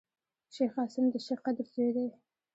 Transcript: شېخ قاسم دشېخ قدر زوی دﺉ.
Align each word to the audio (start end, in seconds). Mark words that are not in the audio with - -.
شېخ 0.53 0.71
قاسم 0.75 1.05
دشېخ 1.13 1.39
قدر 1.45 1.65
زوی 1.73 1.91
دﺉ. 1.95 2.13